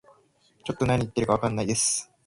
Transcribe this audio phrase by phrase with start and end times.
[0.65, 2.09] ちょっと何言ってるかわかんないです